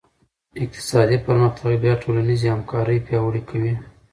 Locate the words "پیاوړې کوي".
3.07-3.73